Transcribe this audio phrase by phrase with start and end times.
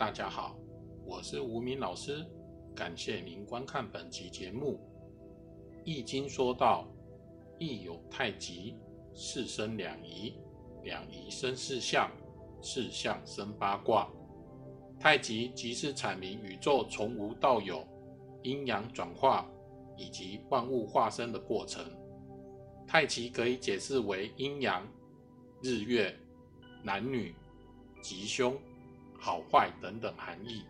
[0.00, 0.56] 大家好，
[1.04, 2.26] 我是吴明老师，
[2.74, 4.80] 感谢您观看本集节目。
[5.84, 6.88] 《易经》说到
[7.60, 8.78] ：“易有太极，
[9.14, 10.32] 四生两仪，
[10.84, 12.10] 两仪生四象，
[12.62, 14.08] 四象生八卦。”
[14.98, 17.86] 太极即是阐明宇宙从无到有、
[18.42, 19.46] 阴阳转化
[19.98, 21.84] 以及万物化生的过程。
[22.86, 24.82] 太极可以解释为阴阳、
[25.62, 26.18] 日月、
[26.82, 27.34] 男女、
[28.00, 28.56] 吉凶。
[29.20, 30.64] 好坏等等含义，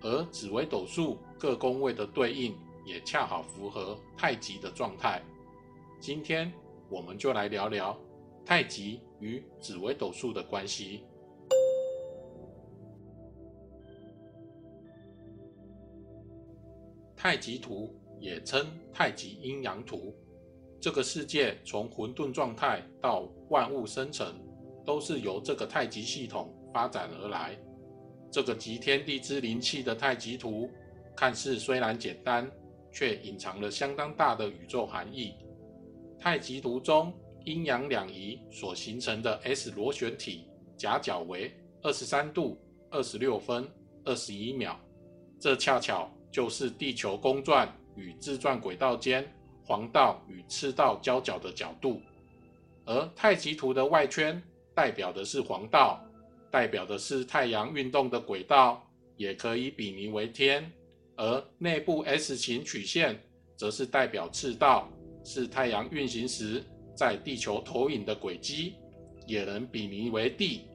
[0.00, 5.22] 而紫微斗数各宫位的对应也恰好符合太极的状态。
[6.00, 6.52] 今天
[6.90, 7.96] 我们就来聊聊
[8.44, 11.04] 太极与紫微斗数的关系。
[17.16, 20.12] 太极图也称太极阴阳图，
[20.80, 24.34] 这个世界从混沌状态到万物生成，
[24.84, 26.52] 都是由这个太极系统。
[26.72, 27.56] 发展而来，
[28.30, 30.70] 这个集天地之灵气的太极图，
[31.14, 32.50] 看似虽然简单，
[32.90, 35.34] 却隐藏了相当大的宇宙含义。
[36.18, 37.12] 太极图中
[37.44, 42.58] 阴阳两仪所形成的 S 螺旋体夹角为二十三度
[42.90, 43.68] 二十六分
[44.04, 44.78] 二十一秒，
[45.38, 49.30] 这恰巧就是地球公转与自转轨道间
[49.64, 52.00] 黄道与赤道交角的角度。
[52.84, 54.42] 而太极图的外圈
[54.74, 56.02] 代表的是黄道。
[56.52, 58.86] 代表的是太阳运动的轨道，
[59.16, 60.62] 也可以比拟为天；
[61.16, 63.18] 而内部 S 型曲线
[63.56, 64.86] 则是代表赤道，
[65.24, 66.62] 是太阳运行时
[66.94, 68.74] 在地球投影的轨迹，
[69.26, 70.68] 也能比拟为地。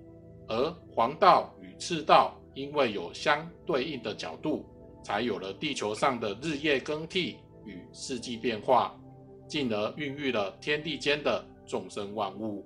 [0.47, 4.65] 而黄道与赤道因为有相对应的角度，
[5.03, 8.99] 才有了地球上的日夜更替与四季变化，
[9.47, 12.65] 进而孕育了天地间的众生万物。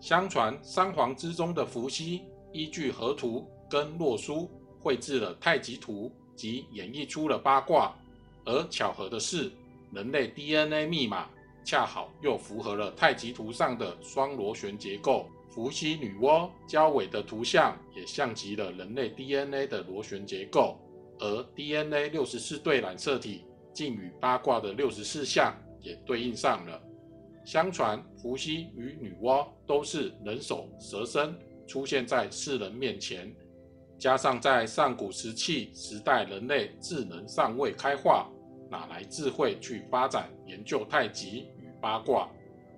[0.00, 2.22] 相传三皇之中的伏羲。
[2.52, 4.50] 依据河图跟洛书
[4.80, 7.94] 绘制了太极图，及演绎出了八卦。
[8.44, 9.50] 而巧合的是，
[9.92, 11.28] 人类 DNA 密码
[11.64, 15.26] 恰好又符合了太极图上的双螺旋结构。
[15.48, 20.78] 伏羲女娲交尾的图像也像极了人类 DNA 的螺旋结构。
[21.18, 26.82] 而 DNA 六十四对染色体竟与八卦的六十四象也对应上了。
[27.44, 31.38] 相传伏羲与女娲都是人首蛇身。
[31.72, 33.34] 出现在世人面前，
[33.98, 38.30] 加上在上古时期时代，人类智能尚未开化，
[38.70, 42.28] 哪来智慧去发展研究太极与八卦？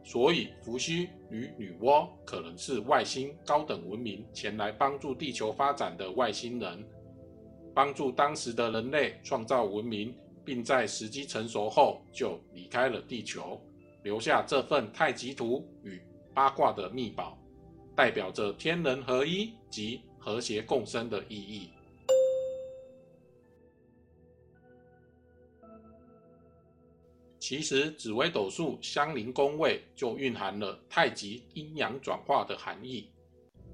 [0.04, 6.86] 所以，伏羲与女娲可能是外星高等文明前来帮助地球发展的外星人，
[7.74, 13.60] 帮助当时的人类创造文明，并在时机成熟后就离开了地球，
[14.04, 16.00] 留下这份太极图与
[16.32, 17.36] 八卦的秘宝。
[17.96, 21.70] 代表着天人合一及和谐共生的意义。
[27.38, 33.10] 其实，紫微斗数相邻宫位就蕴含了太极阴阳转化的含义。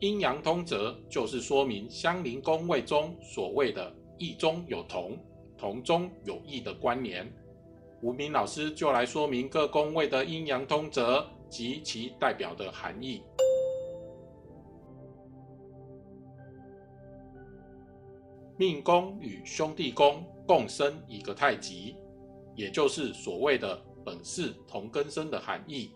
[0.01, 5.17] 阴阳通则就是说明相邻宫位中所谓的异中有同，
[5.57, 7.33] 同中有异的关联。
[8.03, 13.23] 吴明老师就来说明各宫位的阴阳通则及其代表的含义。
[18.61, 21.97] 命宫与兄弟宫共生一个太极，
[22.55, 25.93] 也就是所谓的本是同根生的含义。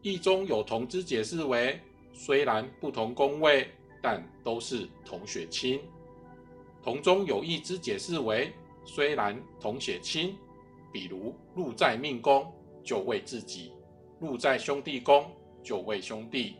[0.00, 1.78] 易中有同之解释为，
[2.14, 3.68] 虽然不同宫位，
[4.00, 5.78] 但都是同血亲。
[6.82, 8.50] 同中有异之解释为，
[8.86, 10.34] 虽然同血亲，
[10.90, 12.50] 比如禄在命宫
[12.82, 13.74] 就为自己，
[14.20, 15.30] 禄在兄弟宫
[15.62, 16.56] 就为兄弟。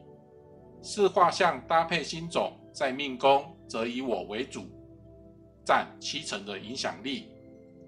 [0.82, 4.66] 四画像搭配星种在命宫，则以我为主。
[5.69, 7.29] 占七成的影响力，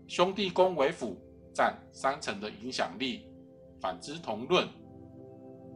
[0.06, 1.16] 兄弟宫为辅，
[1.54, 3.24] 占三成的影响力。
[3.80, 4.68] 反之同论。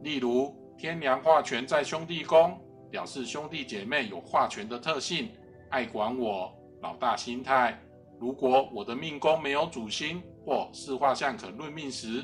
[0.03, 2.61] 例如，天梁化权在兄弟宫，
[2.91, 5.31] 表示兄弟姐妹有化权的特性，
[5.71, 7.75] 爱管我，老大心态。
[8.19, 12.23] 如果我的命宫没有主星或四化相可论命时，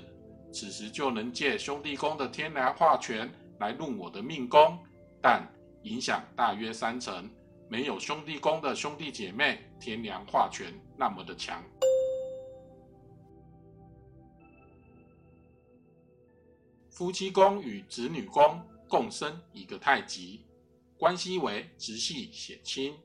[0.54, 3.28] 此时就能借兄弟宫的天梁化权
[3.60, 4.78] 来论我的命宫，
[5.20, 5.42] 但
[5.82, 7.28] 影响大约三成。
[7.68, 11.62] 没有兄弟宫的兄弟姐妹，天梁化权那么的强。
[16.92, 20.46] 夫妻宫与子女宫共生一个太极，
[20.98, 22.96] 关系为直系血亲。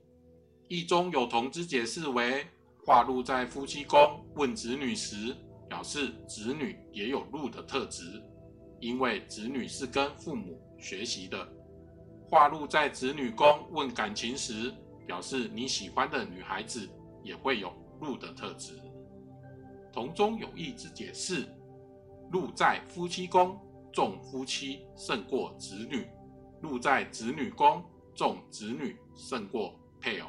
[0.67, 2.45] 意中有同之解释为，
[2.85, 5.35] 化禄在夫妻宫问子女时，
[5.67, 8.21] 表示子女也有禄的特质，
[8.79, 11.49] 因为子女是跟父母学习的。
[12.29, 14.71] 化禄在子女宫问感情时，
[15.07, 16.87] 表示你喜欢的女孩子
[17.23, 18.79] 也会有禄的特质。
[19.91, 21.47] 同中有义之解释，
[22.31, 23.57] 禄在夫妻宫，
[23.91, 26.03] 重夫妻胜过子女；
[26.61, 27.83] 禄在子女宫，
[28.13, 30.27] 重子女胜过配偶。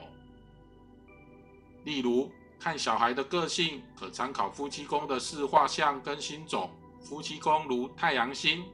[1.84, 6.70] 例如，看小孩的个性，可参考夫妻宫的四画像跟星种。
[7.00, 8.64] 夫妻宫如太阳星，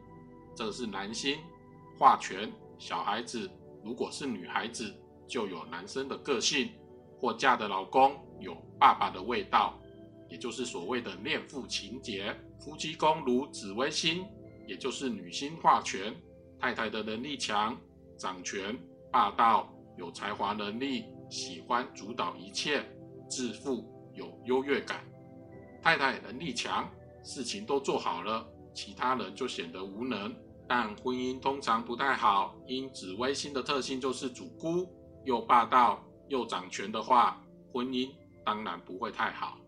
[0.55, 1.39] 这是男星，
[1.99, 2.53] 画权。
[2.79, 3.51] 小孩子
[3.85, 4.95] 如果是女孩子，
[5.27, 6.71] 就有男生的个性，
[7.19, 9.79] 或嫁的老公有爸爸的味道，
[10.29, 12.35] 也就是所谓的恋父情节。
[12.61, 14.25] 夫妻宫如紫微星，
[14.67, 16.15] 也就是女星化权，
[16.59, 17.77] 太太的能力强，
[18.17, 18.77] 掌权，
[19.11, 22.83] 霸道，有才华能力，喜欢主导一切，
[23.29, 23.85] 自负，
[24.15, 25.05] 有优越感。
[25.83, 26.89] 太太能力强，
[27.23, 30.35] 事情都做好了，其他人就显得无能。
[30.67, 34.89] 但婚姻通常不太好，因紫微星的特性就是主孤，
[35.25, 37.41] 又霸道又掌权的话，
[37.73, 38.11] 婚姻
[38.45, 39.59] 当然不会太好。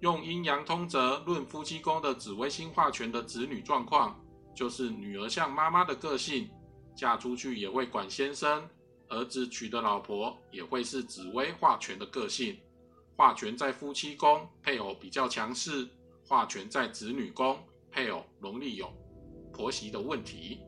[0.00, 4.20] 用阴阳通则论夫妻宫的紫微星化权的子女状况，
[4.54, 6.48] 就是女儿像妈妈的个性，
[6.94, 8.62] 嫁出去也会管先生；
[9.08, 12.58] 儿子娶的老婆也会是紫微化权的个性。
[13.16, 15.88] 化权在夫妻宫，配偶比较强势；
[16.26, 17.58] 化权在子女宫，
[17.90, 18.92] 配偶容易有。
[19.52, 20.58] 婆媳的问题。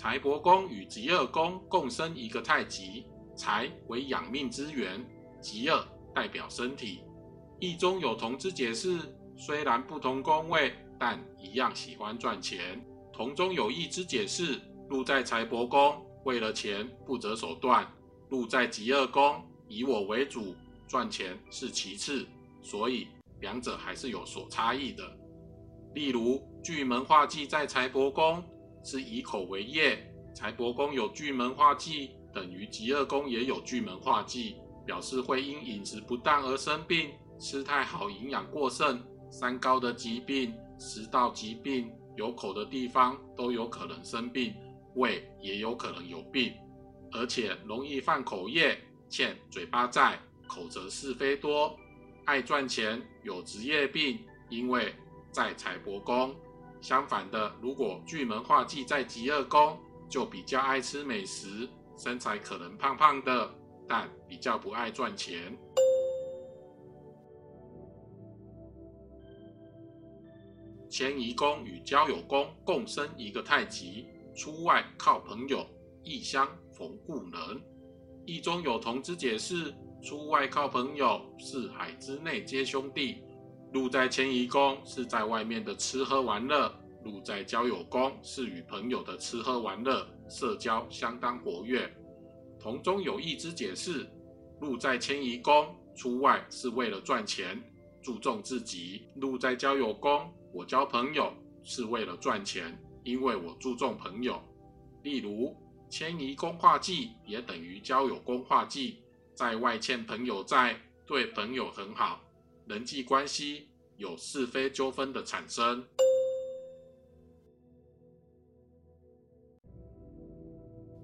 [0.00, 3.04] 财帛宫与吉厄宫共生一个太极，
[3.36, 5.04] 财为养命之源，
[5.42, 7.00] 吉厄代表身体。
[7.58, 8.98] 意中有同之解释，
[9.36, 12.82] 虽然不同宫位，但一样喜欢赚钱。
[13.12, 14.58] 同中有异之解释，
[14.88, 17.84] 禄在财帛宫，为了钱不择手段；
[18.30, 20.54] 禄在吉厄宫，以我为主，
[20.88, 22.26] 赚钱是其次。
[22.62, 23.08] 所以。
[23.40, 25.02] 两者还是有所差异的。
[25.94, 28.42] 例如，巨门化忌在财帛宫
[28.82, 29.98] 是以口为业，
[30.34, 34.56] 财帛宫有巨门化忌，等于吉厄宫也有巨门化忌，
[34.86, 44.54] 表示会因饮食不当而生病，吃太好营养过剩，三高的疾病、食道疾病，有口的地方都有可能生病，
[44.94, 46.52] 胃也有可能有病，
[47.12, 48.78] 而且容易犯口业，
[49.08, 51.76] 欠嘴巴债，口则是非多。
[52.26, 54.94] 爱赚钱，有职业病，因为
[55.32, 56.34] 在财帛宫。
[56.80, 59.78] 相反的，如果巨门化忌在吉厄宫，
[60.08, 63.50] 就比较爱吃美食，身材可能胖胖的，
[63.86, 65.56] 但比较不爱赚钱。
[70.88, 75.64] 迁移宫与交友宫共生一个太极，出外靠朋友，
[76.02, 77.62] 异乡逢故人。
[78.26, 79.74] 意中有同之解释。
[80.02, 83.22] 出外靠朋友，四海之内皆兄弟。
[83.72, 86.74] 禄在迁移宫是在外面的吃喝玩乐，
[87.04, 91.88] 禄在交友宫是与朋友的吃喝玩乐，社交相当活跃。
[92.58, 94.10] 同中有异之解释，
[94.60, 97.62] 禄在迁移宫出外是为了赚钱，
[98.02, 101.32] 注重自己；禄在交友宫，我交朋友
[101.62, 104.42] 是为了赚钱，因为我注重朋友。
[105.04, 105.56] 例如，
[105.88, 108.98] 迁移宫化忌也等于交友宫化忌。
[109.32, 112.20] 在外欠朋友债，对朋友很好，
[112.66, 115.84] 人际关系有是非纠纷的产生。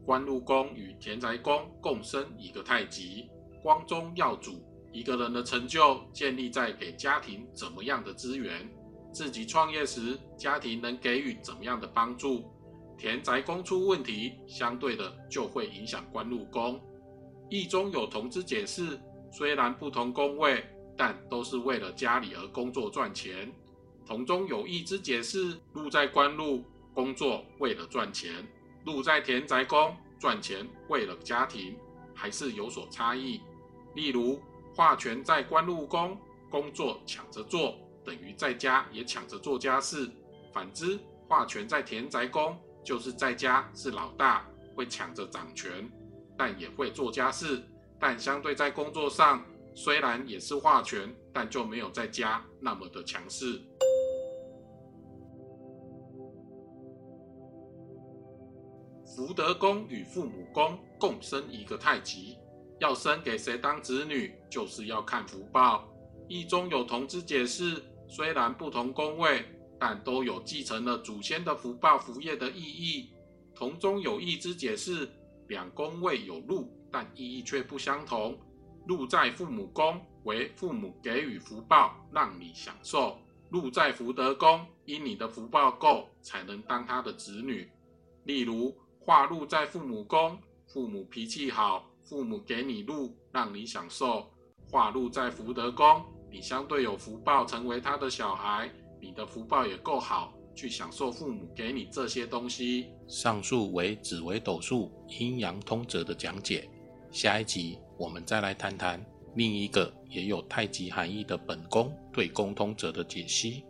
[0.05, 3.29] 官禄宫与田宅宫共生一个太极，
[3.61, 4.65] 光宗耀祖。
[4.93, 8.67] 一个人的成就建立在给家庭怎么样的资源，
[9.13, 12.45] 自己创业时家庭能给予怎么样的帮助。
[12.97, 16.81] 田宅宫出问题，相对的就会影响官禄宫。
[17.51, 18.99] 意中有同之解释，
[19.31, 20.65] 虽然不同宫位，
[20.97, 23.53] 但都是为了家里而工作赚钱。
[24.07, 28.47] 同中有异之解释，禄在官禄工作为了赚钱，
[28.85, 31.77] 禄在田宅宫赚钱为了家庭，
[32.15, 33.41] 还是有所差异。
[33.95, 34.41] 例如，
[34.75, 36.17] 化权在官禄宫
[36.49, 37.75] 工作抢着做，
[38.05, 40.07] 等于在家也抢着做家事；
[40.53, 45.91] 反之，化权在田宅宫就是在家是老大，会抢着掌权。
[46.39, 47.63] 但也会做家事，
[47.99, 49.43] 但相对在工作上，
[49.77, 53.61] 虽然也是化权，但就没有在家那么的强势。
[59.15, 62.39] 福德宫与父母宫共生一个太极，
[62.81, 65.87] 要生给谁当子女，就是要看福报。
[66.27, 69.45] 一中有同之解释，虽然不同宫位，
[69.79, 73.11] 但都有继承了祖先的福报福业的意义。
[73.55, 75.07] 同中有异之解释。
[75.49, 78.37] 两宫位有禄，但意义却不相同。
[78.87, 83.17] 禄在父母宫，为父母给予福报，让你享受；
[83.51, 87.69] 禄在福德宫，因你的福报够，才能当他的子女。
[88.25, 90.39] 例如化禄在父母宫，
[90.69, 94.25] 父母脾气好，父母给你禄，让你享受；
[94.71, 102.87] 化禄在福德宫，你相对有福报，成为他的小孩，你的福报也够好，去享受父母给你这些东西。
[103.09, 106.69] 上述为紫微斗数阴阳通则的讲解。
[107.17, 109.03] 下一集我们再来谈谈
[109.35, 113.65] 另一个也有太极含义的本宫对沟通者的解析。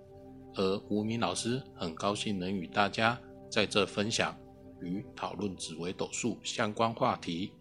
[0.56, 3.16] 而吴明老师很高兴能与大家
[3.48, 4.36] 在这分享
[4.82, 7.52] 与讨论紫微斗数相关话题。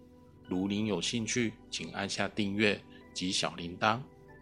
[0.48, 2.82] 如您有兴趣，请按下订阅
[3.14, 4.00] 及小铃铛，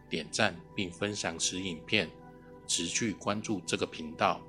[0.09, 2.09] 点赞并分享此影片，
[2.67, 4.39] 持续关注这个频道。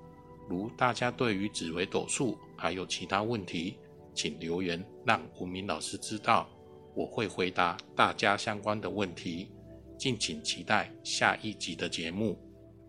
[0.48, 3.78] 如大家对于紫微斗数还有其他问题，
[4.14, 6.48] 请留言让吴明老师知道，
[6.94, 9.50] 我会回答大家相关的问题。
[9.96, 12.38] 敬请期待下一集的节目，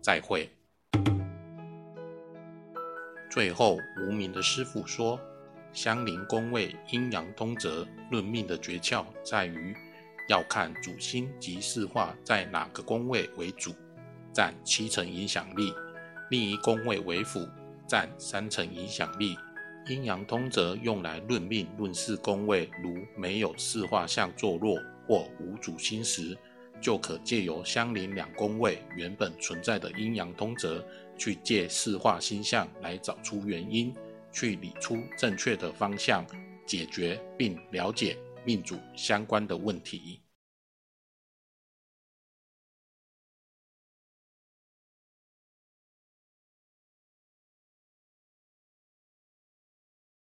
[0.02, 0.50] 再会。
[3.30, 5.18] 最后，无名的师傅说
[5.72, 9.74] ：“相邻宫位阴阳通则论命的诀窍在于，
[10.28, 13.74] 要看主星及四化在哪个宫位为主，
[14.32, 15.70] 占七成影响力；
[16.30, 17.48] 另一宫位为辅，
[17.86, 19.36] 占三成影响力。
[19.88, 24.76] 阴阳通则用来论命论事宫位，如没有四化相坐落
[25.06, 26.36] 或无主星时，
[26.80, 30.84] 就可借由相邻两宫位原本存在的阴阳通则。”
[31.18, 33.90] 去借四化星象来找出原因，
[34.30, 36.26] 去理出正确的方向，
[36.66, 40.20] 解决并了解命主相关的问题。